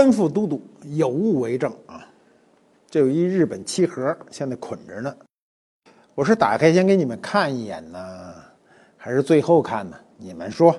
[0.00, 2.08] 官复都督，有物为证啊！
[2.88, 5.14] 这有一日本漆盒，现在捆着呢。
[6.14, 8.34] 我是打开先给你们看一眼呢，
[8.96, 9.98] 还是最后看呢？
[10.16, 10.74] 你们说，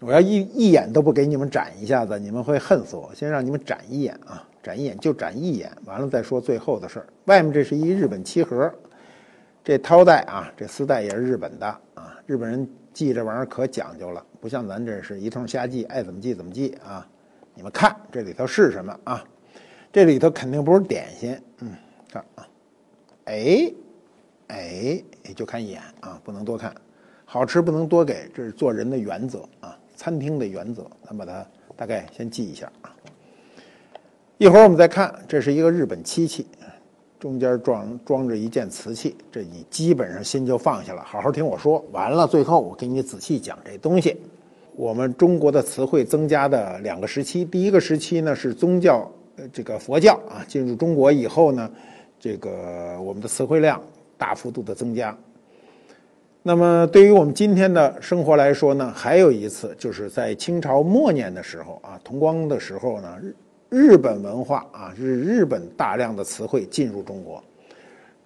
[0.00, 3.10] 我要一一眼都不给你们展一下子，你们会恨死我。
[3.14, 7.06] 先让你们展一眼啊，展一眼就展一眼，完了再说最后的事儿。
[7.24, 8.70] 外面这是一日本漆盒，
[9.64, 12.20] 这绦带啊，这丝带也是日本的啊。
[12.26, 17.08] 日本人系这玩意儿可讲究了，不像咱这是一通瞎系，爱怎么系怎么系啊。
[17.54, 19.24] 你们看这里头是什么啊？
[19.92, 21.70] 这里头肯定不是点心，嗯，
[22.10, 22.48] 看啊，
[23.26, 23.70] 哎，
[24.48, 25.02] 哎，
[25.36, 26.74] 就看一眼啊，不能多看，
[27.26, 30.90] 好吃不能多给，这是做人的原则啊，餐厅的原则。
[31.06, 32.96] 咱把它大概先记一下啊。
[34.38, 36.46] 一会儿我们再看，这是一个日本漆器，
[37.20, 41.84] 中间装装着一件瓷器，这你基本上心就放下了，好好听我说。
[41.92, 44.18] 完了，最后我给你仔细讲这东西。
[44.74, 51.70] 我们中国的词汇增加的两个时期，第一个时期呢是宗教，呃，这个佛教啊进入中国以后呢，
[52.18, 53.80] 这个我们的词汇量
[54.16, 55.16] 大幅度的增加。
[56.42, 63.34] 那么对于我们今天的生活来说呢，还有一次就是在清朝末年的时候啊，同光的时候呢，日
[63.68, 67.44] 日本文化啊，日日本大量的词汇进入中国，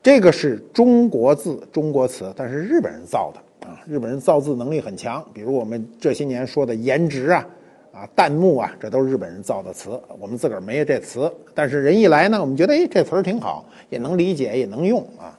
[0.00, 3.42] 这个是中国字、中国词，但是日本人造的。
[3.66, 7.44] 啊，日本人造字能力很强，比如我们这些年说的颜值啊，
[7.92, 11.28] 啊，弹幕啊，这都是日本人造的词，我们自个儿没有这词。
[11.52, 15.36] 但是人一来呢，我们觉得哎，这词儿挺好，也能理解，也能用啊。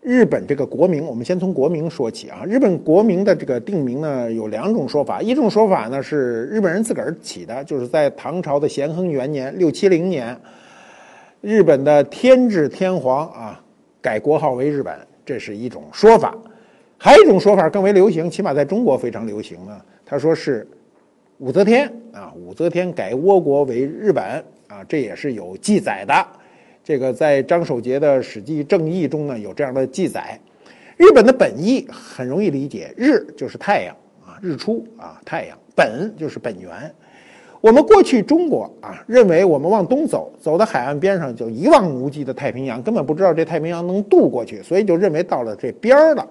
[0.00, 2.44] 日本这个国名，我们先从国名说起啊。
[2.46, 10.38] 日本国名的这个定名呢，有两种说法，一种说法呢是日本人自个儿起的，就是在唐朝的咸亨元年六七零年，
[11.40, 13.60] 日本的天智天皇啊
[14.00, 16.36] 改国号为日本，这是一种说法。
[17.04, 19.78] 还有一种说法更为流行，起码在中国非常流行呢。
[20.06, 20.66] 他说是
[21.36, 26.26] 武则天啊，武则天改倭国为日本啊，这也是有记载的。
[26.82, 30.40] 这个在张守节的《史记正义》中呢有这样的记载。
[30.96, 33.94] 日本的本意很容易理解，日就是太阳
[34.24, 36.72] 啊，日出啊，太阳本就是本源。
[37.60, 46.26] 我们过去中国啊，认为我们往东走，走到海岸边上就一望无际的太平洋，根本不知道这太平洋能渡过去，所以就认为到了这边儿了。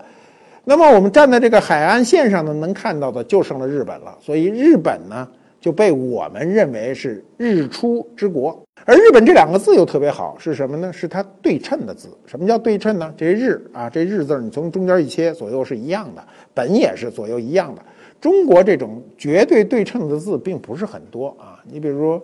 [0.66, 4.18] 那么我们站在这个海岸线上呢，能看到的就剩了日本了。
[4.22, 5.28] 所以日本呢
[5.59, 8.57] 就被我们认为是日出之国。
[8.85, 10.91] 而日本这两个字又特别好，是什么呢？
[10.91, 12.09] 是它对称的字。
[12.25, 13.13] 什么叫对称呢？
[13.18, 16.23] 这日啊，这日字你从中间一切，左右是一样的，
[16.53, 17.81] 本也是左右一样的。
[18.22, 21.59] 中国这种绝对对称的字并不是很多啊。
[21.69, 22.23] 你比如说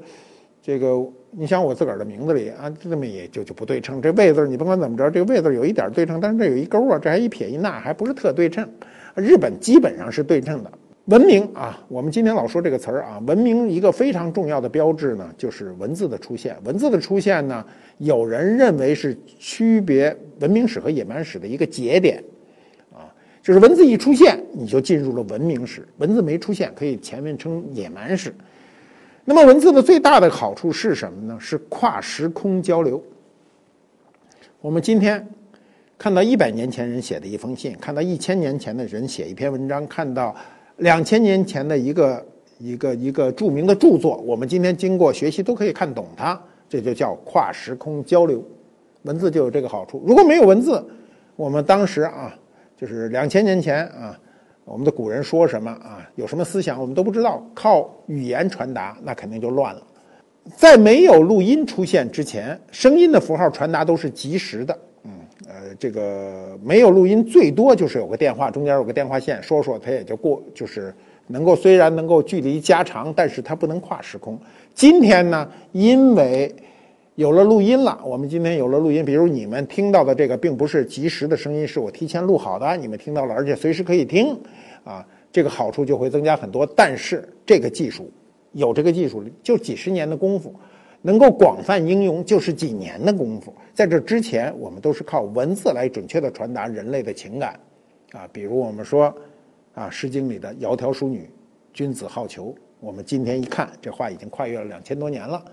[0.61, 1.05] 这个。
[1.31, 4.01] 你想我自个儿的名字里啊，这么也就就不对称。
[4.01, 8.67] 这“魏”字你甭管怎么着，这个“魏”字有一点对称，但是这有一勾啊，这还一撇一捺，还不是特对称。
[9.16, 10.72] 日本基本上是对称的。
[11.06, 16.56] 文明啊，我们今天老说这个词儿啊，文明一个非常重要的标志呢，就是文字的出现。
[16.63, 17.66] 文字的出现呢，
[17.97, 22.23] 有人认为是区别文明史和野蛮史的一个节点
[22.94, 23.09] 啊，
[23.41, 28.34] 就是文字一出现，你就进入了文明史；文字没出现，可以前面称野蛮史。
[29.29, 31.38] 那么文字的最大的好处是什么呢？
[31.40, 33.00] 是跨时空交流。
[34.59, 35.23] 我们今天
[36.00, 40.35] 看到一百年前人写的一封信，看到一千年前的人写一篇文章，看到
[40.78, 42.25] 两千年前的一个
[42.57, 48.44] 一个一个著名的著作，我们今天经过学习都可以看懂它，这就叫跨时空交流。
[49.03, 50.03] 文字就有这个好处。
[50.07, 50.84] 如果没有文字，
[51.35, 52.35] 我们当时啊，
[52.75, 54.19] 就是两千年前啊。
[54.69, 56.07] 我们的古人说什么啊？
[56.16, 59.82] 有什么思想我们都不知道，靠语言传达那肯定就乱了。
[60.55, 64.78] 在没有录音出现之前，声音的符号传达都是及时的。
[65.03, 65.11] 嗯，
[65.47, 70.93] 呃，这个没有录音，最多就是有个电话，中间有个电话线，说说它也就过，就是
[71.28, 74.40] 能够虽然能够距离加长，但是它不能跨时空。
[74.76, 76.53] 今天呢，因为
[77.16, 84.40] 有了录音了，我们今天有了录音，比如你们听到的这个并不是及时的声音，是我提前录好的，你们听到了，而且随时可以听。
[84.90, 88.09] 啊，这个好处就会增加很多，但是这个技术
[88.53, 90.52] 有这个技术就几十年的功夫，
[91.03, 93.53] 能够广泛应用就是几年的功夫。
[93.76, 97.59] 在这之前，我们都是靠文字来准确的传达人类的情感，
[98.14, 99.14] 啊，比如我们说，
[99.76, 101.30] 啊，《诗经》里的“窈窕淑女，
[101.72, 105.46] 君子好逑”，我们今天一看，这话已经跨越了两千多年了。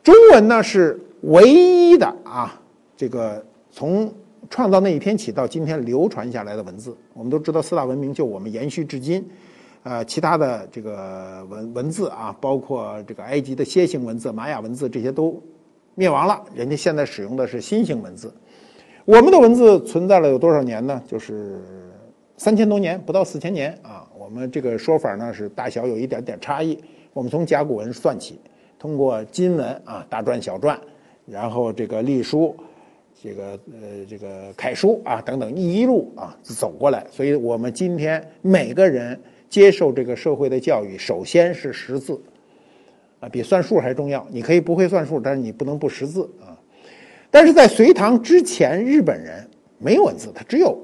[0.00, 2.62] 中文呢是唯一的啊，
[2.96, 4.14] 这个从
[4.50, 6.96] 创造那一天起到今天流传下来的文字。
[7.12, 9.26] 我们都知道四大文明就我们延续至今，
[9.82, 15.42] 呃，其他的这个文文字啊，包括这个埃及的楔形文字、玛雅文字这些都
[15.94, 18.32] 灭亡了，人家现在使用的是新型文字。
[19.04, 21.02] 我们的文字存在了有多少年呢？
[21.06, 21.60] 就是
[22.36, 24.06] 三千多年，不到四千年啊。
[24.18, 26.78] 我们这个说法呢是大小有一点点差异。
[27.12, 28.40] 我们从甲骨文算起。
[28.76, 30.76] 通过金文啊，大篆、小篆，
[31.24, 32.54] 然后这个隶书，
[33.24, 37.06] 这个呃，这个楷书啊等等，一路啊走过来。
[37.10, 39.18] 所以我们今天每个人
[39.48, 42.20] 接受这个社会的教育，首先是识字
[43.20, 44.26] 啊，比算数还重要。
[44.30, 46.52] 你可以不会算数，但是你不能不识字啊。
[47.30, 49.42] 但是在隋唐之前，日本人
[49.78, 50.78] 没有文字，它只有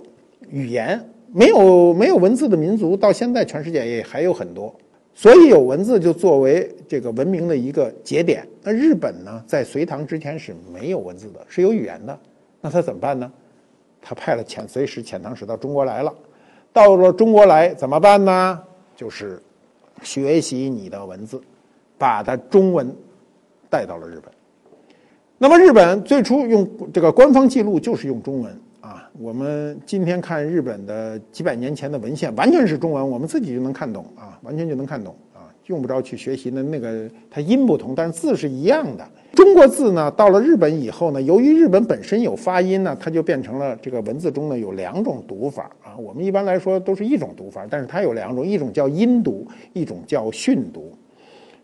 [0.48, 0.98] 语言，
[1.34, 4.74] 没有没有文字的民族，到现在全世界也还有很多。
[5.12, 8.48] 所以有文字就作为这个文明的一个节点。
[8.62, 12.18] 那日本呢，在隋唐之前是没有文字的，是有语言的。
[12.60, 13.30] 那他怎么办呢？
[14.02, 16.12] 他派了遣隋使、遣唐使到中国来了。
[16.72, 18.62] 到了中国来怎么办呢？
[18.94, 19.42] 就是
[20.02, 21.40] 学习你的文字，
[21.98, 22.94] 把它中文
[23.68, 24.32] 带到了日本。
[25.36, 29.10] 那么日本最初用这个官方记录就是用中文啊。
[29.18, 35.16] 我们今天看日本的几百年前的文献，完全是中文，我们自己就能看懂啊，完全就能看懂，
[35.70, 39.08] 用不着去学习的那个，它音不同，但是字是一样的。
[39.32, 45.96] 中国字呢，到了日本以后呢，由于日本本身有发音呢，它就变成了这个文字中呢有两种读法啊。
[45.96, 50.92] 我们一般来说都是一种读法，但是它有两种，一种叫音读，一种叫训读。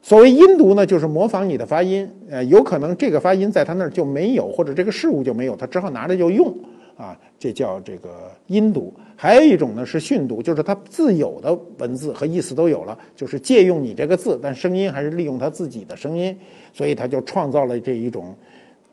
[0.01, 6.57] 所谓音读呢，就是模仿你的发音，呃，有可能这个发音在他那儿就没有，或者这个事物就没有，他只好拿着就用。
[6.97, 16.37] 啊，这叫这个音读，还有一种呢是训读，就是它自有的文字和意思都有了，就是借用你这个字，但声音还是利用它自己的声音，
[16.73, 18.35] 所以他就创造了这一种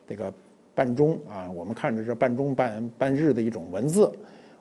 [0.07, 0.31] 这个
[0.75, 4.11] 半中啊，我们看着这半中半半日的一种文字。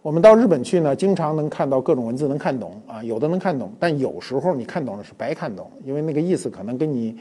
[0.03, 7.17] 我们到日本去呢，经常能看到各种文字能看懂啊，有的能看懂，但有时候你看懂了是白看懂，因为那个意思可能跟你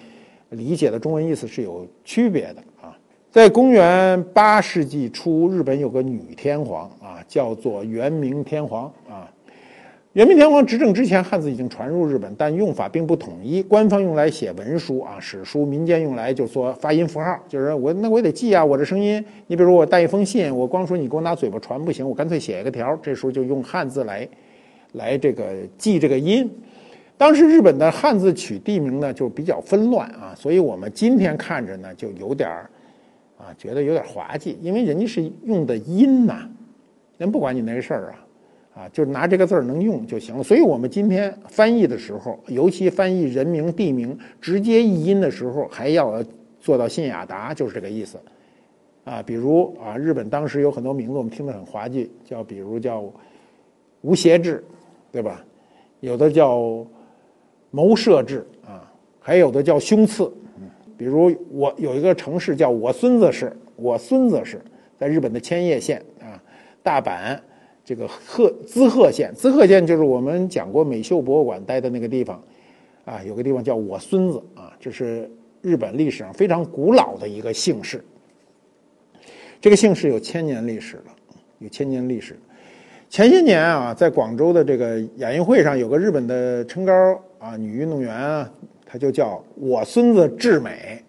[0.50, 2.64] 理解的中文意思是有区别的。
[3.32, 9.32] 在公元八世纪初，日本有个女天皇啊，叫做元明天皇啊。
[10.12, 13.64] 元明天皇执政之前，汉字已经传入日本，但用法并不统一。
[13.64, 19.24] 官方用来写文书啊、史书，民间用来就说发音符号，就是我那我也得记啊，我这声音。
[19.48, 24.28] 你比如我带一封信，我光说你给我拿嘴巴传不行，我干脆写一个条，这时候就用汉字来
[24.92, 25.46] 来这个
[25.78, 26.52] 记这个音。
[27.18, 32.70] 当时日本的汉字取地名呢，就比较纷乱啊，所以我们今天看着呢，就有点儿。
[33.42, 36.48] 啊，觉得有点滑稽，因为人家是用的音呐，
[37.18, 40.44] 人不管你那事儿啊，啊，就拿这个字儿能用就行了。
[40.44, 46.24] 所以我们今天翻译的时候，尤其翻译人名、地名，直接译音的时候，还要
[46.60, 48.20] 做到信雅达，就是这个意思。
[49.04, 53.04] 啊，比如啊，日本当时有很多名字，我们听得很滑稽，叫比如叫
[54.02, 54.64] 无邪制，
[55.12, 55.44] 对吧？
[56.02, 56.86] 有的叫
[57.72, 58.88] 谋射制啊，
[59.20, 60.32] 还有的叫凶刺。
[61.02, 64.62] 比如我有一个城市叫我孙子市，我孙子市
[65.00, 66.38] 在日本的千叶县啊，
[66.84, 67.36] 大阪
[67.84, 72.40] 这个鹤滋贺县，滋贺县就是我们讲过美秀博物馆待的那个地方，
[73.04, 75.28] 啊，有个地方叫我孙子啊，这是
[75.64, 78.00] 日本历史上非常古老的一个姓氏。
[79.60, 81.06] 这个姓氏有千年历史了，
[81.58, 82.38] 有千年历史。
[83.10, 88.48] 前些年啊，在广州的这个亚运会上，有个日本的撑高啊女运动员啊。
[88.92, 91.02] 他就叫我孙子智美，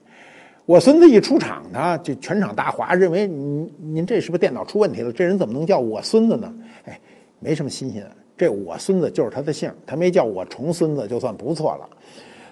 [0.66, 5.12] 我孙子一出场，他就全场大哗，认为您您这是不是电脑出问题了？
[5.12, 6.54] 这人怎么能叫我孙子呢？
[6.84, 7.00] 哎，
[7.40, 11.88] 没什么新鲜的，这我孙子就是他的姓，他没叫我重孙子就算不错了。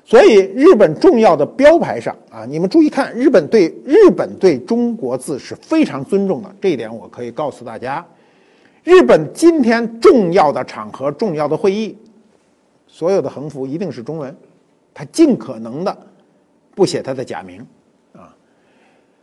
[0.04, 8.04] 所以日本重要的标牌上啊，你们注意看，日本对日本对中国字是非常尊重的，这一点我可以告诉大家。
[8.82, 11.96] 日本今天重要的场合、重要的会议，
[12.88, 14.34] 所有的横幅一定是中文。
[14.92, 15.96] 他尽可能的
[16.74, 17.66] 不写他的假名，
[18.12, 18.34] 啊，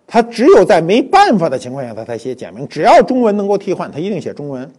[0.05, 2.67] 他只有在没办法的情况下，他才写假名。
[2.67, 4.71] 只要中文能够替换，他一定写中文。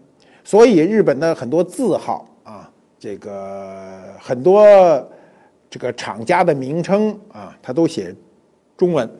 [0.45, 4.64] 所以日本的很多字号啊，这个很多
[5.68, 8.14] 这个厂家的名称啊，他都写
[8.76, 9.11] 中文。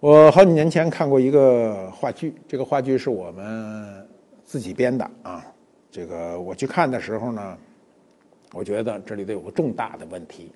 [0.00, 4.06] 我好几年前看过一个话剧，这个话剧是我们
[4.44, 5.44] 自己编的啊。
[5.90, 7.56] 这个我去看的时候呢。
[8.56, 10.50] 我觉得这里头有个重大的问题。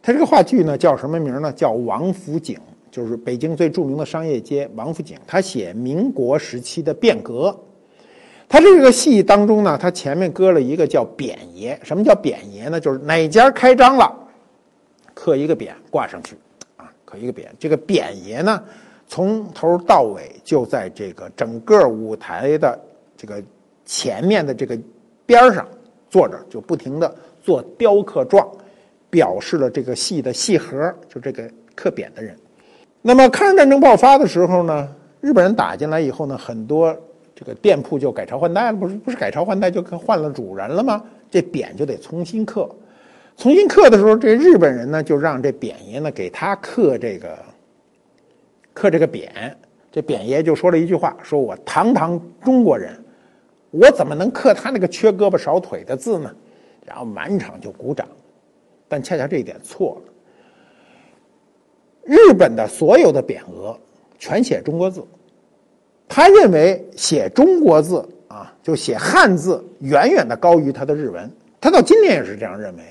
[0.00, 1.52] 他这个话剧呢叫什么名呢？
[1.52, 2.56] 叫王府井，
[2.90, 5.18] 就是北京最著名的商业街王府井。
[5.26, 7.58] 他写民国时期的变革，
[8.48, 11.76] 他这个戏当中呢，他前面搁了一个叫匾爷。
[11.82, 12.78] 什么叫匾爷呢？
[12.78, 14.14] 就是哪家开张了，
[15.14, 16.36] 刻一个匾挂上去，
[16.76, 17.46] 啊，刻一个匾。
[17.58, 18.62] 这个匾爷呢，
[19.08, 22.78] 从头到尾就在这个整个舞台的
[23.16, 23.42] 这个
[23.86, 24.78] 前面的这个
[25.24, 25.66] 边上
[26.14, 28.48] 坐着，就不停的做雕刻状，
[29.10, 31.42] 表示了这个戏的戏核，就这个
[31.74, 32.36] 刻匾的人。
[33.02, 34.88] 那么抗日战争爆发的时候呢，
[35.20, 36.96] 日本人打进来以后呢，很多。
[37.36, 41.02] 这个店铺就改朝换代了，不是不是改朝换代就换了主人了吗？
[41.28, 42.70] 这匾就得重新刻，
[43.36, 47.36] 重新刻的时候，这日本人呢就让这匾爷呢给他刻这个
[48.72, 49.28] 刻这个匾。
[49.90, 53.03] 这匾爷就说了一句话：“说我堂堂中国人，
[53.74, 56.32] 我怎么能刻他那个缺胳膊少腿的字呢？”
[56.86, 58.06] 然后满场就鼓掌，
[58.86, 60.12] 但恰恰这一点错了。
[62.04, 63.76] 日本的所有的匾额
[64.18, 65.02] 全写中国字。
[66.06, 71.28] 他认为写中国字啊，就写汉字，远远的高于他的日文。
[71.58, 72.82] 他到今天也是这样认为，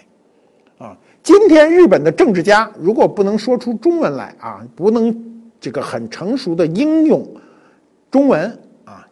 [0.80, 5.16] 啊，今天日本的政治家如果不能说出中文来啊，不能
[5.60, 7.24] 这个很成熟的应用
[8.10, 8.60] 中文，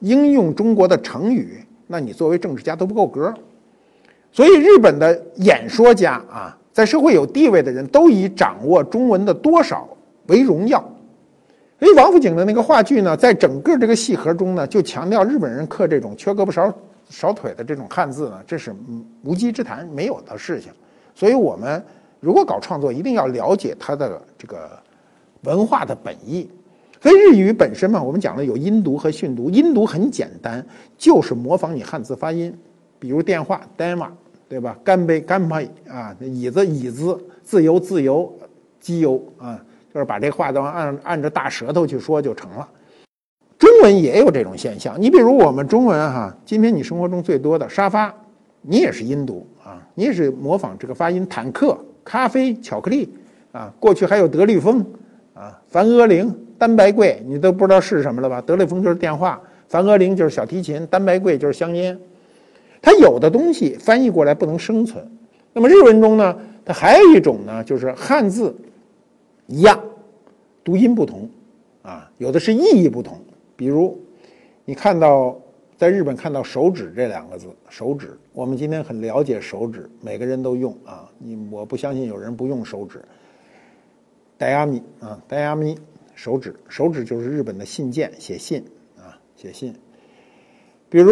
[0.01, 3.34] 应用中国的成语，那你作为政治家都不够格。
[4.31, 9.88] 所以，日本的演说家啊，在社会有地位的人都以掌握中文的多少
[10.27, 10.84] 为荣耀。
[11.79, 16.74] 所以王府井的那个话剧呢，在整个这个戏盒中呢，就强调日本人刻这种缺胳膊少
[17.10, 18.74] 少腿的这种汉字呢，这是
[19.24, 20.72] 无稽之谈，没有的事情。
[21.13, 21.84] 所以我们
[22.20, 24.70] 如果搞创作，一定要了解它的这个
[25.43, 26.50] 文化的本意。
[27.01, 30.63] 所以日语本身嘛，我们讲了有音读和训读，音读很简单，
[30.98, 32.55] 就是模仿你汉字发音，
[33.00, 34.08] 比如电话 dama，
[34.48, 34.77] 对吧？
[34.84, 38.31] 干杯干杯啊，椅子椅子，自由自由，
[38.79, 39.60] 机油啊。
[39.93, 42.65] 就是把这话都按按着大舌头去说就成了。
[43.58, 48.13] 中文也有这种现象，你比如我们中文哈，今天你生活中最多的沙发，
[48.62, 51.27] 你也是音读啊，你也是模仿这个发音。
[51.27, 53.13] 坦克、咖啡、巧克力
[53.51, 54.79] 啊，过去还有德利风
[55.34, 58.39] 啊，凡阿铃、单白桂，你都不知道是什么了吧？
[58.39, 62.00] 德利风就是电话，梵阿铃就是小提琴，单白桂就是香烟。
[62.80, 65.03] 它有的东西翻译过来不能生存。
[65.53, 68.56] 那么日文中呢，它还有一种呢，就是汉字。
[69.48, 69.82] 一样，
[70.63, 71.27] 读音不同，
[71.82, 73.20] 啊，有的是意义不同。
[73.56, 74.00] 比如，
[74.63, 75.36] 你看到
[75.75, 81.10] 在日本看到“手指”这两个字，“手指”，我们今天很了解手指，每个人都用啊。
[81.18, 83.03] 你我不相信有人不用手指。
[84.38, 85.77] 戴阿米啊，戴阿米，
[86.21, 88.63] 手指，手指就是日本的信件，写信
[88.95, 89.73] 啊，写信。
[90.87, 91.11] 比如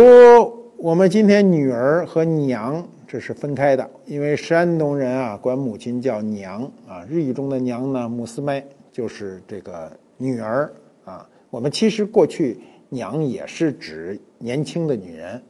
[0.77, 2.87] 我们今天女儿和娘。
[3.07, 10.71] 这是分开的，因为山东人啊管母亲叫娘啊，日语中的娘呢，母斯麦就是这个女儿
[11.03, 11.27] 啊。
[11.49, 15.41] 我们其实过去娘也是指年轻的女人，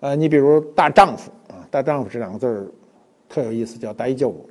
[0.00, 2.66] 呃，你比如大丈夫啊，大丈夫这两个字儿
[3.30, 4.46] 特有意思，叫大一教部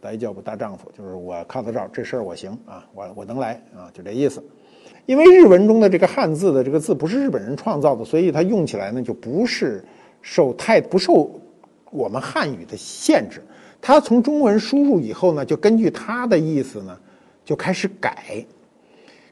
[0.00, 4.42] 大一教部大丈夫就是我靠得着这事儿我行啊，我我能来啊，就这意思。
[5.06, 9.84] 因为日文中的这个汉字的这个字不是日本人创造的，所以它用起来呢就不是
[10.22, 11.30] 受太不受。
[11.90, 13.40] 我们汉语的限制，
[13.80, 16.94] 他从中文输入以后呢，就根据他的意思呢，
[17.46, 18.44] 就开始改。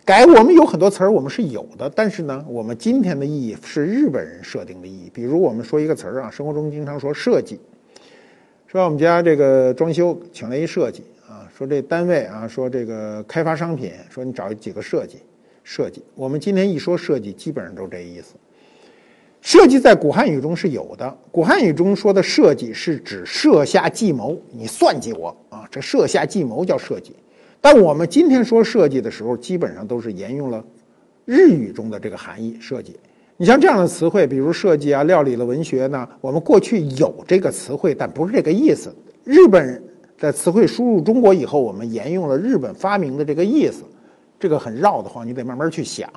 [0.02, 5.10] 改我们有很多词儿我们是有的，但是呢，我们今天的意义是日本人设定的意义。
[5.12, 7.60] 比如我们说一个词儿啊，生活中经常说设计，
[8.66, 15.18] 说我们家这个装修请了一设计啊，说这单位啊，说这个开发商品，说你找几个设计，
[15.62, 16.02] 设计。
[16.16, 18.34] 我们今天一说设计，基本上都是这意思。
[19.40, 21.16] 设计在古汉语中是有的。
[21.30, 27.14] 古汉语中说的设计是指设下计谋，你算计我啊，这设下计谋叫设计。
[27.60, 30.64] 但我们今天说设计的时候，基本上都是沿用了
[31.24, 32.98] 日语中的这个含义设计。
[33.38, 38.94] 你像这样的词汇，比如设计啊、料理的文学呢，我们过去有这个词汇，但不是这个意思。
[39.24, 39.82] 日本
[40.18, 43.84] 的词汇输入中国以后，我们沿用了日本发明的这个意思，
[44.40, 46.08] 这个很绕的慌，你得慢慢去想。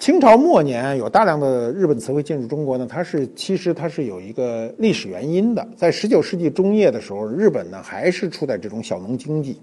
[0.00, 5.64] 清朝末年有大量的日本词汇进入中国呢，它是其实它是有一个历史原因的。
[5.76, 9.60] 在十九世纪中叶的时候，日本呢还是处在这种小农经济，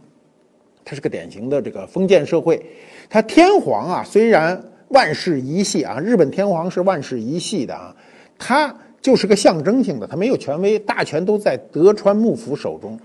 [0.85, 2.63] 它是个典型的这个封建社会。
[3.09, 7.95] 它天皇啊，虽然万世一系啊，日本天皇是万世一系的啊，
[8.37, 12.99] 他就是个象征性的，他没有权威，大权都在德川幕府手中。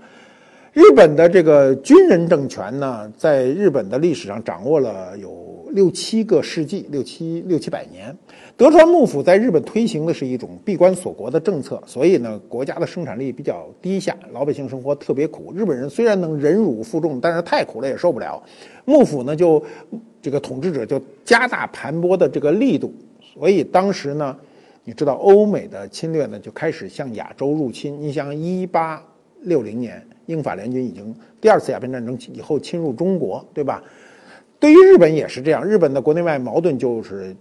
[0.73, 5.51] 日本的这个军人政权呢，在日本的历史上掌握了有。
[5.73, 8.15] 六七个世纪，六七六七百年，
[8.55, 15.51] 德川幕府在日本推行的是一种闭关锁国的政策，所以呢，国家的生产力比较低下，老百姓生活特别苦。
[15.55, 18.41] 日本人虽然能忍辱负重，但是太苦了也受不了。
[18.85, 19.61] 幕府呢，就
[20.21, 24.37] 这个统治者就加大盘剥的这个力度，所以当时呢，
[24.83, 27.99] 你知道欧美的侵略呢就开始向亚洲入侵。
[27.99, 29.03] 你像一八
[29.41, 33.83] 六零年，英法联军已经第二次鸦片战争以后侵入中国，对吧？
[34.59, 37.35] 对于日本也是这样，日本的国内外矛盾就是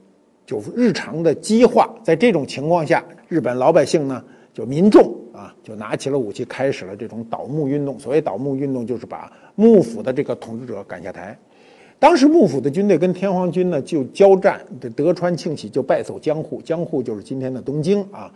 [0.47, 1.89] 就日常的激化。
[2.03, 4.23] 在这种情况下，日本老百姓呢，
[4.53, 7.99] 就民众啊，就拿起了武器，开始了这种倒幕运动。
[7.99, 11.37] 所谓倒幕运动，就是把幕府的这个统治者赶下台。
[11.99, 18.33] 当时幕府的军队跟天皇军呢就交战，这德川庆喜就败走江户，江户就是今天的东京啊。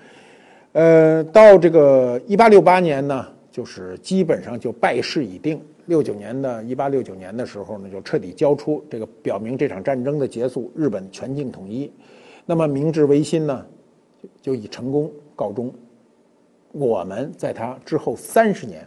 [0.72, 5.58] 呃，到这个一八六八年呢，就是基本上就败势已定。
[5.86, 11.90] 六九年的一八六九年的时候呢，就彻底交出，这个表明这场战争的结束，日本全境统一。
[12.44, 13.64] 那么明治维新呢，
[14.42, 15.72] 就以成功告终。
[16.72, 18.86] 我们在他之后三十年，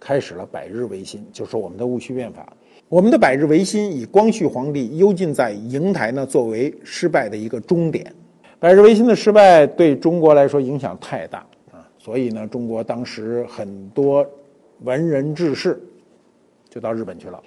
[0.00, 2.52] 开始了百日维新，就是我们的戊戌变法。
[2.88, 8.12] 我们的百日维新以光绪皇帝幽禁在瀛台呢作为失败的一个终点。
[8.58, 11.46] 百日维新的失败对中国来说影响太大，
[11.98, 14.26] 所以呢，中国当时很多
[14.80, 15.80] 文人志士
[16.68, 17.42] 就到日本去了。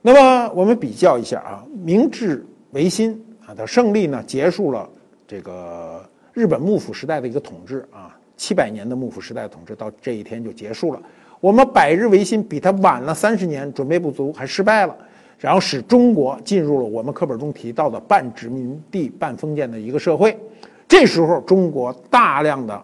[0.00, 4.88] 那么我们比较一下啊，明治维新啊的胜利呢，结束了
[5.26, 11.02] 这个日本幕府时代的一个统治啊，七百年的幕府时代统治到这一天就结束了。
[11.40, 14.96] 我们百日维新比他晚了三十年，准备不足，还失败了，
[15.38, 20.38] 然后使中国进入了我们课本中提到的半殖民地半封建的一个社会。
[20.86, 22.82] 这时候，中国大量的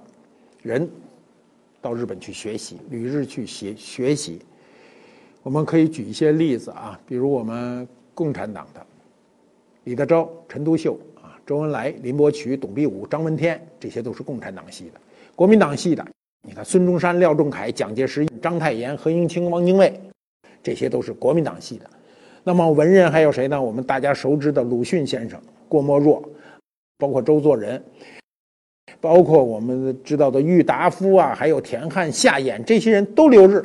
[0.62, 0.88] 人
[1.84, 4.40] 到日本去学习，旅日去学学习。
[5.42, 8.80] 我们可以举一些例子啊，比如我们共产党的
[9.84, 15.00] 李德钊、陈独秀啊、周恩来、林伯渠、董必武、张闻天，这些都是共产党系的。
[15.36, 16.02] 国民党系的。
[16.46, 20.00] 你看，孙中山、廖仲恺、蒋介石、章太炎、何应钦、汪精卫，
[20.62, 21.90] 这些都是国民党系的。
[22.42, 23.62] 那么文人还有谁呢？
[23.62, 25.38] 我们大家熟知的鲁迅先生、
[25.68, 26.26] 郭沫若，
[26.96, 27.82] 包括周作人，
[29.00, 33.62] 包括我们知道的郁达夫啊，还有田汉、夏衍，这些人都留日。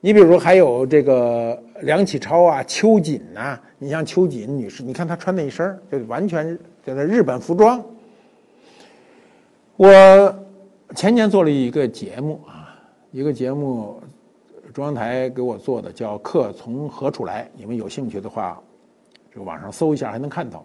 [0.00, 7.82] 你比如还有这个梁启超啊、秋瑾呐，你像秋瑾女士，你看她穿那一身就完全就是日本服装。
[9.76, 10.34] 我。
[10.94, 12.72] 前年做了一个节目啊，
[13.10, 14.00] 一个节目，
[14.72, 17.42] 中央台给我做的，叫《客从何处来》。
[17.56, 18.62] 你们有兴趣的话，
[19.32, 20.64] 这个网上搜一下还能看到。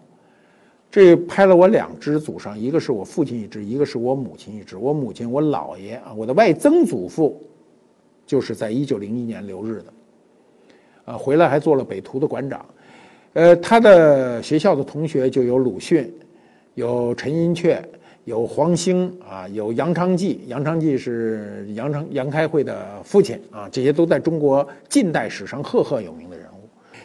[0.92, 4.76] 这拍了我两只祖上，一个是我父亲一只，一个是我母亲一只。
[4.76, 7.42] 我母亲，我姥爷啊，我的外曾祖父，
[8.26, 9.84] 就是在一九零一年留日的，
[11.06, 12.62] 啊，回来还做了北图的馆长。
[13.32, 16.12] 呃，他的学校的同学就有鲁迅，
[16.74, 17.82] 有陈寅恪。
[18.24, 26.41] 有黄兴啊，有杨昌济，杨昌济是杨昌杨开慧的父亲啊，这些都在中国近代史上赫赫有名的人。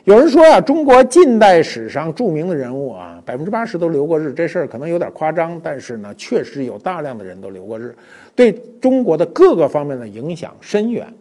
[0.08, 7.94] 有人说啊，中国近代史上著名的人物啊，百分之八十都留过日，这事儿可能有点夸张，但是呢，确实有大量的人都留过日，
[8.34, 11.14] 对中国的各个方面的影响深远，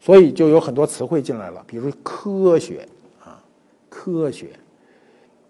[0.00, 2.86] 所以就有很多词汇进来了，比如科学
[3.24, 3.42] 啊，
[3.88, 4.48] 科学。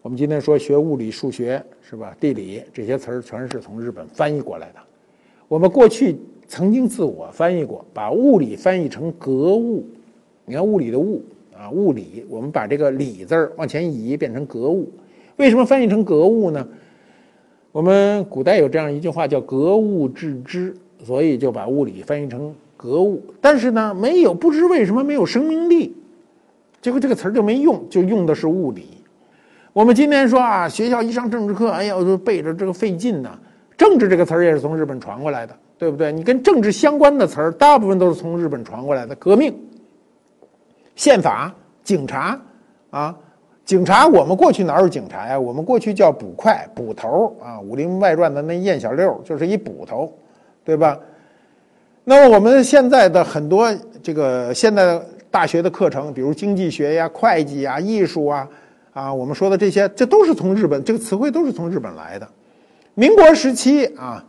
[0.00, 2.16] 我们今天说学物理、数学是吧？
[2.20, 4.78] 地理这些词儿全是从日本翻译过来的。
[5.48, 9.84] 我们过去曾经自我翻译过，把物理翻译成格物。
[10.44, 11.20] 你看物理的物
[11.58, 14.90] 啊，物理，我们把这个理字儿往前移，变成格物。
[15.36, 16.66] 为什么翻译成格物呢？
[17.72, 23.20] 我们古代有这样一句话叫“格物致知”，所以就把物理翻译成格物。
[23.40, 25.96] 但是呢，没有不知为什么没有生命力，
[26.80, 28.86] 结果这个词儿就没用，就用的是物理。
[29.72, 33.38] 我们今天说啊，学校一上政治课，哎呀，就背着这个费劲呢。
[33.76, 36.12] 政治这个词儿也是从日本传过来的，对不对？
[36.12, 39.16] 你跟政治相关的词儿，大部分都是从日本传过来的。
[39.16, 39.52] 革命、
[40.96, 41.52] 宪法、
[41.82, 42.40] 警察
[42.90, 43.16] 啊，
[43.64, 45.38] 警察，我们过去哪有警察呀？
[45.38, 50.12] 我们过去叫捕快、捕头啊，《武林外传》的那燕小六就是一捕头，
[50.64, 50.98] 对吧？
[52.04, 58.48] 那么我们现在的很多这个现在大学的课程，比如经济学呀、会计呀、艺术啊。
[58.92, 62.28] 啊，我们说的这些，这都是从日本，这个词汇都是从日本来的。
[62.94, 64.24] 民国时期啊，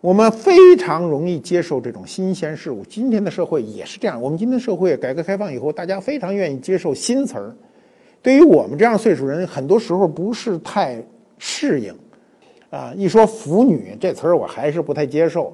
[0.00, 2.84] 我们非常容易接受这种新鲜事物。
[2.84, 7.52] 今天的社会也是这样，我们今天社会改革开放以后，大家非常愿意接受新词儿。
[8.22, 11.02] 对于我们这样岁数人，很多时候不是太
[11.38, 11.92] 适应。
[12.70, 15.52] 啊，一说腐女这词儿，我还是不太接受。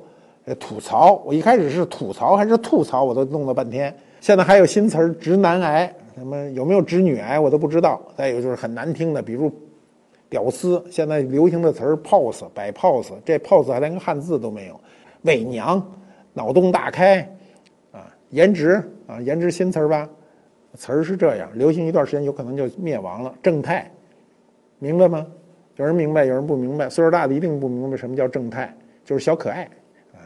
[0.61, 3.95] 吐槽，我一开始是吐槽还是吐槽，我都弄了半天。
[4.21, 5.91] 现在还有新词儿，直男癌。
[6.17, 7.99] 什么有没有直女癌我都不知道。
[8.15, 9.51] 再有就是很难听的，比如
[10.35, 14.81] “屌丝”，现在流行的词儿 “pose”、“摆 pose”，这 “pose” 还连个汉字都没有。
[15.23, 15.81] “伪娘”、
[16.35, 17.21] “脑洞大开”
[17.95, 20.09] 啊，“颜值”啊，“颜值”新词儿吧？
[20.75, 23.33] 词儿是这样，流行一段时间，有可能就灭亡了。
[23.41, 23.89] “正太”，
[24.81, 25.25] 明白吗？
[25.77, 26.91] 有人明白，有人不明白。
[26.91, 29.63] 岁数大的一定不明白什么叫正太，就是小可爱
[30.13, 30.19] 啊。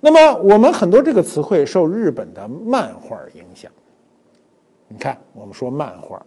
[0.00, 3.70] 那么我们很多这个词汇受日本的漫画影响。
[4.88, 6.20] 你看，我们说漫画、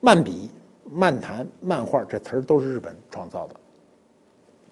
[0.00, 0.48] 漫笔、
[0.92, 3.54] 漫谈、漫画这词儿都是日本创造的。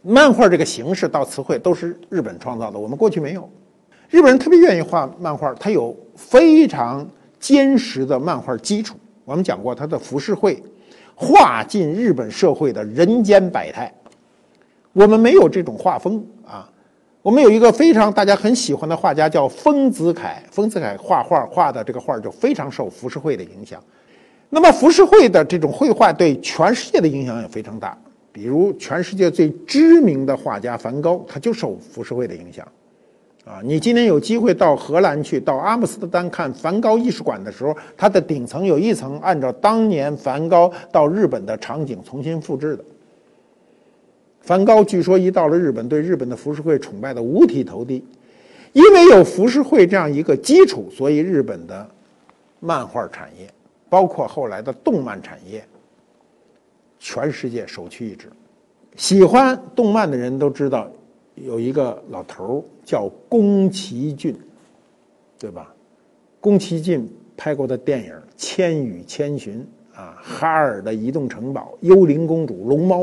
[0.02, 3.48] 漫画这个形式到词汇都是日本创造的，我们过去没有。
[4.08, 7.06] 日本人特别愿意画漫画，他有非常
[7.38, 8.96] 坚实的漫画基础。
[9.24, 10.62] 我们讲过他的浮世绘，
[11.14, 13.92] 画尽日本社会的人间百态。
[14.92, 16.70] 我们没有这种画风啊。
[17.20, 23.82] 我们有一个非常大家很喜欢的画家叫丰子恺，丰子恺画画画的这个画就非常受浮世绘的影响。
[24.50, 27.96] 那么浮世绘的这种绘画对全世界的影响也非常大。
[28.32, 32.66] 比如全世界最知名的画家梵高，他就受浮世绘的影响。
[33.44, 42.84] 啊，你今天有机会到荷兰去，到阿姆斯特丹看梵高艺术馆的时候，它的顶层有一层按照当年梵高到日本的场景重新复制的。
[44.42, 48.04] 梵高据说一到了日本，对日本的浮世绘崇拜的五体投地，
[48.72, 51.88] 因为有浮世绘这样一个基础，所以日本的
[52.60, 53.48] 漫画产业，
[53.88, 55.64] 包括后来的动漫产业，
[56.98, 58.30] 全世界首屈一指。
[58.96, 60.90] 喜欢动漫的人都知道。
[61.44, 64.36] 有一个老头儿叫宫崎骏，
[65.38, 65.72] 对吧？
[66.40, 69.64] 宫崎骏拍过的电影《千与千寻》
[69.96, 73.02] 啊，《哈尔的移动城堡》《幽灵公主》《龙猫》，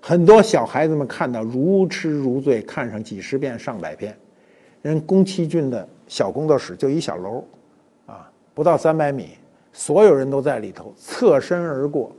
[0.00, 4.16] 很多小孩子们看到如痴如醉，看上几十遍、上百遍。
[4.82, 7.44] 人宫崎骏的小工作室就一小楼，
[8.06, 9.30] 啊，不到三百米，
[9.76, 12.10] 所有人都在里头侧身而过，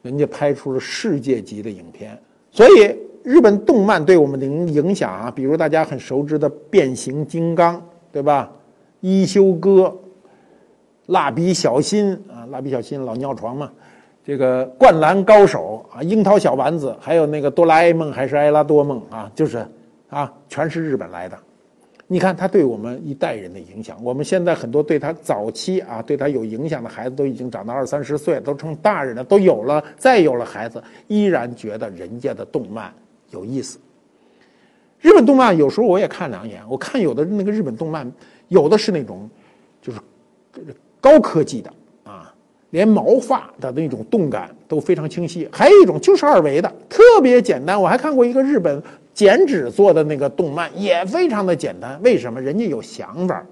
[0.00, 2.18] 人家拍出了世界级的影片，
[2.50, 2.96] 所以。
[3.26, 8.48] 日本动漫对我们的影响啊，比如大家很熟知的变形金刚，对吧？
[9.00, 9.92] 一休哥、
[11.06, 13.68] 蜡笔小新啊，蜡笔小新老尿床嘛。
[14.24, 19.66] 这个灌篮高手啊，樱桃小丸子，还有那个哆啦 A 梦还是埃拉多梦啊，就是
[20.08, 21.36] 啊，全是日本来的。
[22.08, 32.92] 你看他对我们一代人的影响，我们现在很多对他早期啊，对他有影响的孩子都已经长到二三十岁，都成大人了，都有了，再有了孩子，依然觉得人家的动漫。
[33.32, 33.76] 有意思，
[35.00, 36.62] 日本动漫有时候我也看两眼。
[36.68, 38.10] 我看有的那个日本动漫，
[38.48, 39.28] 有的是那种
[39.82, 39.98] 就是
[41.00, 41.72] 高科技的
[42.04, 42.32] 啊，
[42.70, 45.48] 连毛发的那种动感都非常清晰。
[45.50, 47.82] 还有一种就是二维的，特别简单。
[47.82, 48.80] 我还看过一个日本
[49.16, 51.98] 剪纸做的那个动漫，也非常的简单。
[52.02, 52.38] 为什么？
[52.38, 53.42] 人家有想法。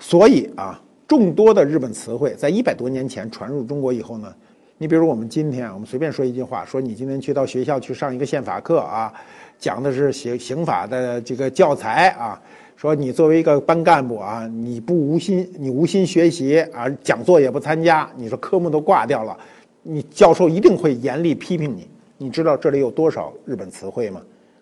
[0.00, 4.34] 所以啊，众多的日本词汇在一百多年前传入中国以后呢。
[4.76, 9.12] 你比如我们今天，我们随便说一句话，说你今天去到学校去上一个宪法课啊，
[9.56, 12.40] 讲的是刑刑法的这个教材啊，
[12.74, 19.36] 说你作为一个班干部啊，你不无心，你无心学习啊，讲座也不参加，你说科目都挂掉了，
[19.84, 21.88] 你教授一定会严厉批评你。
[22.16, 24.20] 你知道这里有多少日本词汇吗？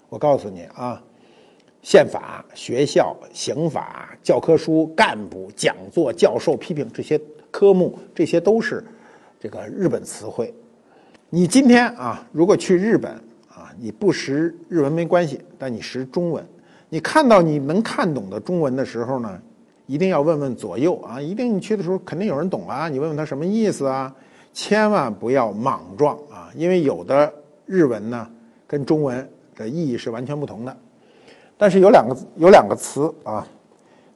[0.09, 1.03] 我告诉你啊，
[1.83, 8.85] 宪法、学校、刑法、教科书、干部、讲座、教授批评这些科目，这些都是。
[9.38, 10.53] 这个日本词汇，
[11.29, 13.12] 你今天啊，如果去日本
[13.49, 16.45] 啊，你不识日文没关系，但你识中文，
[16.88, 19.38] 你看到你能看懂的中文的时候呢，
[19.87, 24.12] 一定要问问左右啊，一定你去的时候肯定有人懂啊，你问问他什么意思啊，
[24.55, 27.31] 千万不要莽撞啊，因为有的
[27.66, 28.27] 日文呢
[28.66, 30.77] 跟中文的意义是完全不同的，
[31.57, 33.47] 但是有两个有两个词啊，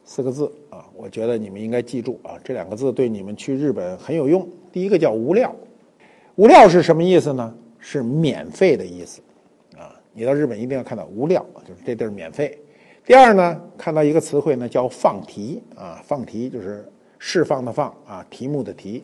[0.05, 4.47] 四个字啊，我觉得你们应该记住啊，这两个字对你们去日本很有用。
[4.71, 5.55] 第一个叫无料，
[6.37, 7.55] 无料是什么意思呢？
[7.79, 9.23] 是免费的意思，
[9.75, 12.59] 啊，你到日本一定要看到无料，就是这地儿免费。
[13.07, 16.87] 第二呢，看到一个词汇呢，叫放题，啊，放题就是
[17.19, 19.03] 释放的放，啊，题目的题。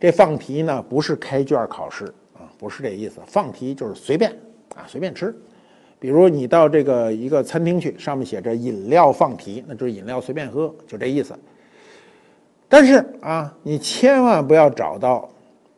[0.00, 3.20] 这放题呢，不是开卷考试，啊，不是这意思。
[3.26, 4.30] 放题就是随便，
[4.74, 5.34] 啊，随便吃。
[5.98, 11.34] 比如你到这个一个餐厅去，上面写着饮料放题，那就是饮料随便喝，就这意思。
[12.68, 15.28] 但是啊，你千万不要找到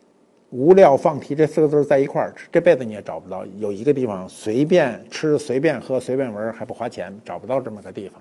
[0.50, 3.44] “无料放题”这四个字在一块儿，这辈子你也找不到。
[3.58, 8.20] 有一个地方随便吃、随便喝、随便玩还不花钱，找不到这么个地方。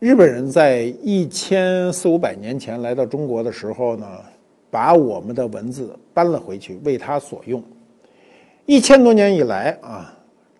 [0.00, 4.06] 日本人在一千四五百年前来到中国的时候呢，
[4.68, 7.62] 把我们的文字搬了回去，为他所用。
[8.66, 10.12] 一千多年以来啊，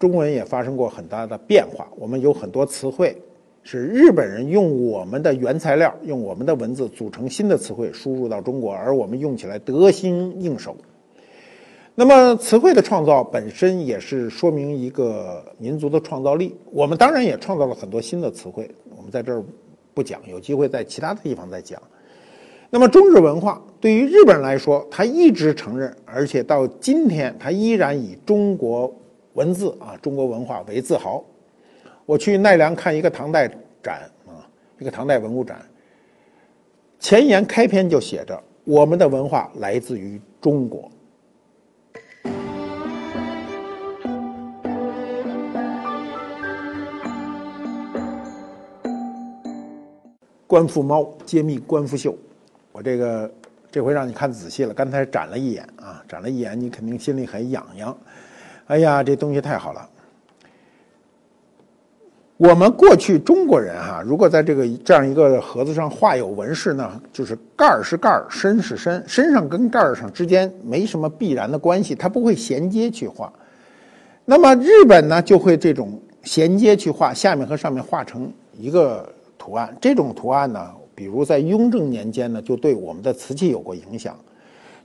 [0.02, 3.16] 中文也发生过很大的变化，我们有很多词汇。
[3.62, 10.76] 是日本人用我们的原材料，用我们的文字组成新的词汇输入到中国，而我们用起来得心应手。
[11.94, 16.52] 那么词汇的创造本身也是说明一个民族的创造力。
[16.72, 19.40] 我们当然也创造了很多新的词汇，我们在这儿
[19.94, 21.80] 不讲，有机会在其他的地方再讲。
[22.70, 28.92] 那么中日文化对于日本人来说，他一直承认，而且到今天他依然以中国
[29.34, 31.24] 文字啊、中国文化为自豪。
[32.04, 33.48] 我去奈良看一个唐代
[33.82, 34.46] 展啊，
[34.78, 35.62] 一个唐代文物展，
[36.98, 40.90] 前言开篇就写着：“我们的文化来自于中国。”
[50.46, 52.14] 官复猫揭秘官复秀，
[52.72, 53.32] 我这个
[53.70, 54.74] 这回让你看仔细了。
[54.74, 57.96] 刚才展了一眼啊，展了一眼，你肯定心里很痒痒。
[58.72, 59.86] 哎呀，这东西太好了！
[62.38, 73.30] 我们过去中国人哈，如果在这个这样一个盒子上画有纹饰呢，就是盖儿是盖儿，身是身，身上跟盖儿上之间没什么必然的关系，它不会衔接去画。
[74.24, 79.06] 那么日本呢，就会这种衔接去画，下面和上面画成一个。
[79.36, 84.16] 图案这种图案呢，比如在雍正年间呢，就对我们的瓷器有过影响。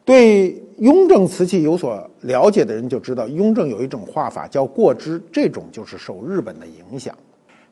[0.08, 7.14] 对雍正瓷器有所了解的人就知道，雍正有一种画法叫过枝，这种就是受日本的影响。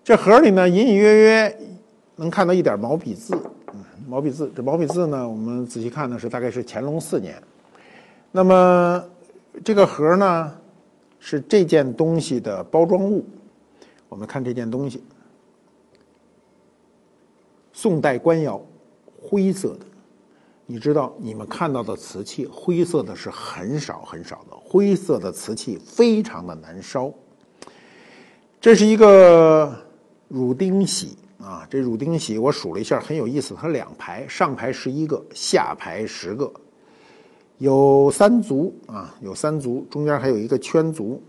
[0.03, 1.57] 这盒里呢，隐隐约约
[2.17, 3.33] 能看到一点毛笔字，
[3.73, 4.51] 嗯，毛笔字。
[4.53, 7.41] 这毛笔字呢，我们仔细看呢，是大概是乾隆四年。
[8.33, 9.01] 那么
[9.63, 10.53] 这个盒呢，
[11.17, 13.25] 是这件东西的包装物。
[14.09, 15.01] 我们看这件东西。
[17.71, 18.61] 宋代官窑，
[19.21, 19.85] 灰色的，
[20.65, 27.13] 你知道，你们看到的瓷器灰色的是很少很少的，灰色的瓷器非常的难烧。
[28.59, 29.75] 这是一个
[30.27, 36.51] 乳钉玺啊，这乳钉玺我数了一下，很有意思，它两排，上排十一个，下排十个，
[37.59, 41.21] 有三足啊，有三足，中间还有一个圈足，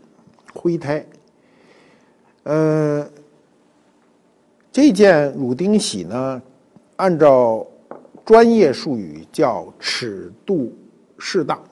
[0.55, 1.07] 灰胎，
[2.45, 3.07] 呃。
[4.73, 6.43] 这件乳钉玺呢，
[6.97, 7.67] 按照
[8.27, 10.77] 专业术语叫尺度
[11.17, 11.63] 适当，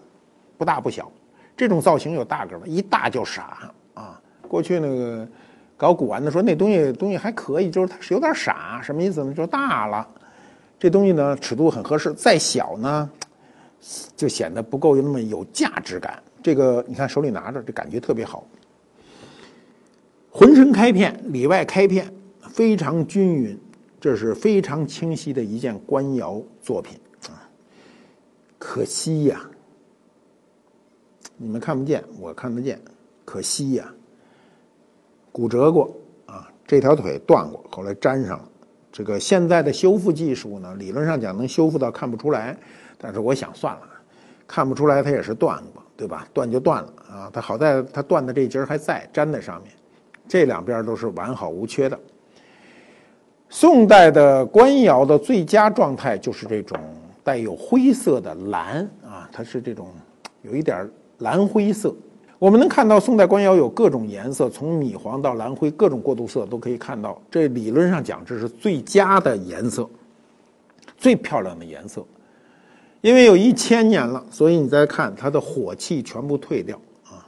[0.56, 1.10] 不大不小。
[1.56, 4.20] 这种造型有大个的，一大就傻啊！
[4.48, 5.28] 过去那个
[5.76, 9.34] 搞古玩的说那东西东西还可以，就是它是有点傻，什么意思呢？
[9.34, 10.08] 就大了。
[10.78, 13.10] 这东西呢，尺度很合适，再小呢，
[14.16, 16.22] 就显得不够那么有价值感。
[16.40, 18.46] 这个你看手里拿着，这感觉特别好。
[20.30, 22.08] 浑身开片，里外开片。
[22.50, 23.58] 非常均匀，
[24.04, 27.48] 这是非常清晰的一件官窑作品啊！
[28.58, 29.40] 可惜呀，
[31.38, 32.78] 你们看不见，我看得见。
[33.24, 33.90] 可惜呀，
[35.32, 38.48] 骨折过啊，这条腿断过，后来粘上了。
[38.92, 42.54] 这个现在的修复技术呢，理论上讲能修复到看不出来，
[42.98, 43.88] 但是我想算了，
[44.46, 46.28] 看不出来它也是断过，对吧？
[46.34, 47.30] 断就断了啊！
[47.32, 49.72] 它好在它断的这节还在粘在上面，
[50.28, 51.98] 这两边都是完好无缺的。
[53.50, 56.76] 宋代的官窑的最佳状态就是这种
[57.22, 59.88] 带有灰色的蓝啊，它是这种
[60.42, 61.94] 有一点蓝灰色。
[62.38, 67.18] 我们能看到宋代官窑有各种颜色，从米黄到蓝灰，各种过渡色都可以看到。
[67.30, 69.88] 这理论上讲，这是最佳的颜色，
[70.98, 72.04] 最漂亮的颜色。
[73.02, 77.24] 因为有一千年了，所以你再看它的火气全部退掉啊。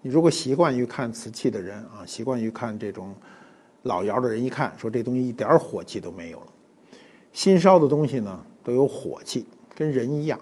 [0.00, 3.14] 你如果习惯于看瓷器的人啊，习惯于看这种。
[3.82, 6.46] 老窑的人一看，说这东西一点火气都没有了。
[7.32, 10.38] 新烧的东西呢，都有火气，跟人一样。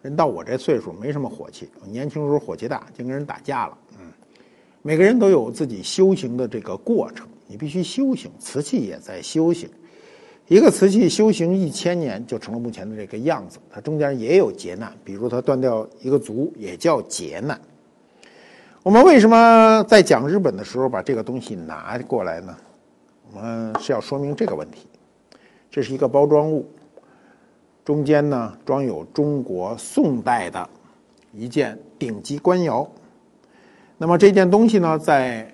[0.00, 3.78] 人到我这岁数没什么火气，我年轻时候火气大，就跟人打架了。
[3.98, 4.06] 嗯，
[4.82, 8.30] 每个人都有自己修行的这个过程，你必须修行。
[8.38, 9.68] 瓷器也在修行，
[10.46, 13.58] 一个瓷器修行一千年，就成了目前的这个样子。
[13.68, 17.60] 它中间也有劫难，比如它断掉一个足，也叫劫难。
[18.84, 22.56] 我们为什么在讲日本的时候把这个东西拿过来呢？
[23.32, 24.86] 我们是要说明这个问题，
[25.70, 26.66] 这是一个包装物，
[27.84, 30.68] 中间呢装有中国宋代的
[31.32, 32.88] 一件顶级官窑。
[33.98, 35.52] 那么这件东西呢，在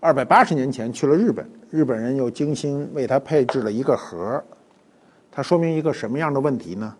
[0.00, 4.42] 二百八十年前去了日本，日本人又精心为它配置了一个盒
[5.30, 6.94] 它说明一个什么样的问题呢？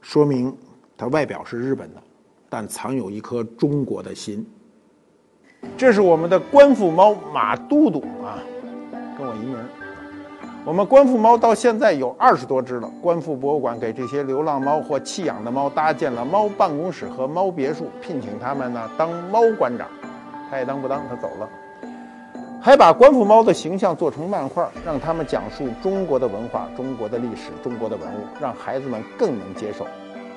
[0.00, 0.56] 说明
[0.96, 2.02] 它外表是日本的，
[2.48, 4.44] 但藏有一颗中国的心。
[5.76, 8.42] 这是我们的官府猫马都督啊。
[9.16, 9.56] 跟我一名
[10.64, 12.90] 我们官复猫到现在有二十多只了。
[13.00, 19.86] 官复博物馆给这些流浪猫或弃养的猫搭建了猫办公室和猫别墅，聘请他们呢当猫馆长。
[20.50, 21.48] 他也当不当，他走了。
[22.60, 29.86] 还把官复猫的形象做成漫画，让他们讲述中国的文化、中国的历史、中国的文物，让孩子们更能接受。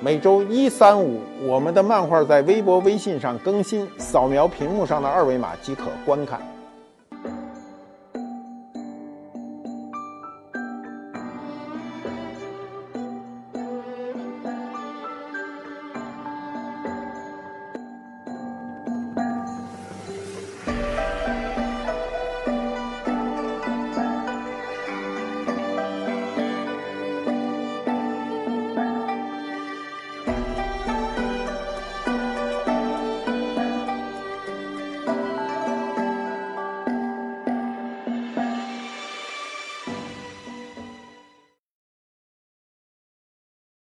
[0.00, 6.40] 每周一、三、五，我们的漫画在微博、微信上更新，扫描屏幕上的二维码即可观看。